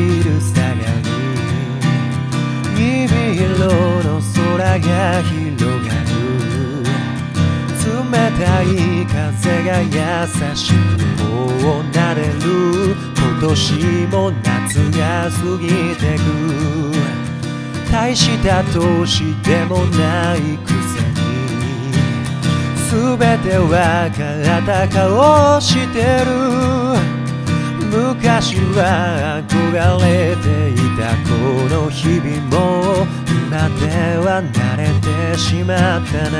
[0.00, 1.12] 昼下がり
[2.74, 3.68] 虹色
[4.02, 6.16] の空が広がる
[7.84, 7.86] 冷
[8.38, 8.64] たい
[9.04, 9.88] 風が優
[10.56, 10.76] しく
[11.22, 11.22] こ
[11.80, 12.32] うなれる
[13.14, 13.52] 今年
[14.06, 14.48] も夏
[14.98, 16.20] が過ぎてく
[17.92, 21.20] 大した年でもないくせに
[22.90, 24.16] 全てわか
[24.58, 27.19] った顔してる
[27.90, 31.30] 昔は憧れていたこ
[31.68, 32.56] の日々も
[33.26, 33.82] 今で
[34.18, 36.38] は慣れてしまったな。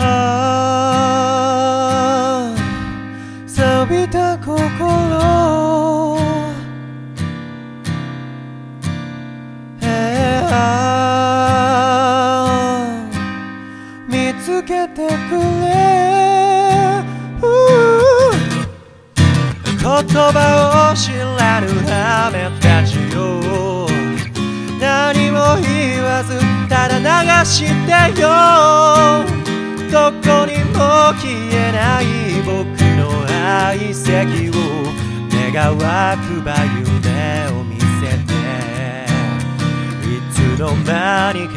[0.00, 0.02] あ
[2.44, 2.56] あ
[3.46, 4.58] 錆びた心。
[9.80, 15.57] えーあー見つけてくれ
[20.06, 23.18] 葉を知らぬ雨たちよ。
[24.80, 28.24] 何も言わずただ流してよ。
[29.90, 30.78] どこにも
[31.16, 32.04] 消えない
[32.44, 32.52] 僕
[32.96, 34.52] の愛席を。
[35.50, 37.84] 願わくば夢を見せ
[38.26, 38.32] て。
[40.04, 41.56] いつの間にか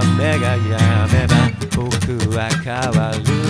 [0.00, 0.66] 雨が止
[1.14, 1.34] めば
[1.76, 1.86] 僕
[2.36, 2.68] は変
[3.00, 3.47] わる。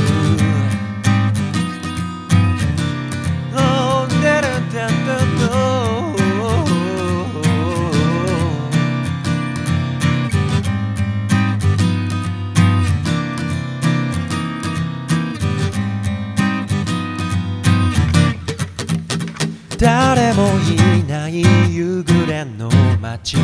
[19.78, 21.40] 誰もいない
[21.72, 22.68] 夕暮れの
[23.00, 23.36] 街」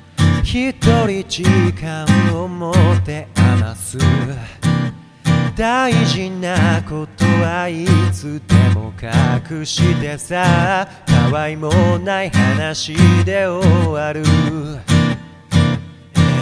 [0.44, 2.04] 「一人時間
[2.34, 2.72] を持
[3.04, 3.96] て余す」
[5.56, 10.86] 大事なことはいつでも隠してさ。
[11.22, 12.94] たわいもない話
[13.24, 14.22] で終わる、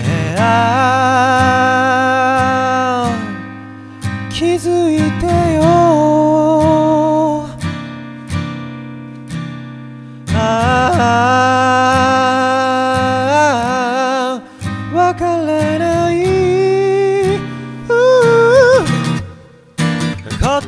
[0.04, 1.49] えー。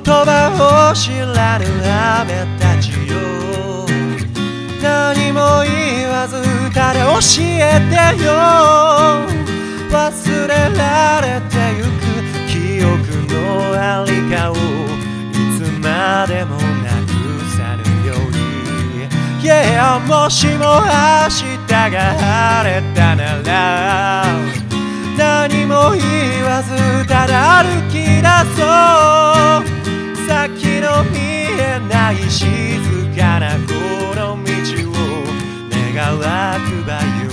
[0.04, 1.64] 葉を知らぬ
[2.20, 3.12] 雨たちよ。
[4.82, 6.42] 何も言わず
[6.74, 8.32] ただ教えてよ。
[9.90, 12.08] 忘れられてゆく
[12.48, 12.90] 記憶
[13.32, 13.34] の
[13.74, 14.56] ありかをい
[15.56, 17.10] つまでもなく
[17.56, 18.42] さぬように。
[19.42, 24.24] Yeah もしも明日が晴れたなら。
[25.18, 26.00] 何も言
[26.44, 28.22] わずただ歩き出
[28.56, 29.41] そう。
[32.02, 32.48] 暗い静
[33.16, 33.62] かなこ
[34.16, 34.50] の道
[34.90, 34.92] を
[35.94, 37.30] 願わくば夢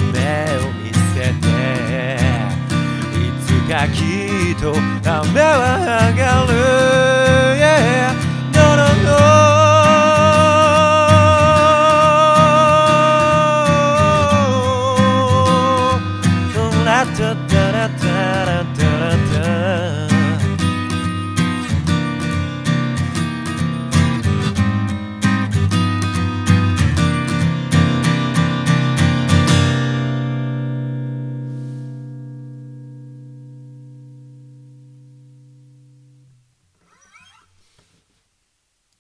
[0.58, 1.48] を見せて。
[3.18, 3.98] いつかき
[4.54, 4.70] っと
[5.10, 5.58] 雨は
[6.12, 6.54] 上がる、
[7.58, 8.14] yeah.
[17.20, 17.49] no, no,